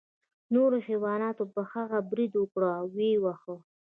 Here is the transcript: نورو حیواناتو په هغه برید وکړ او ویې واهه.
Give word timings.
نورو 0.53 0.77
حیواناتو 0.87 1.43
په 1.53 1.61
هغه 1.73 1.99
برید 2.11 2.33
وکړ 2.37 2.61
او 2.77 2.85
ویې 2.95 3.17
واهه. 3.23 3.55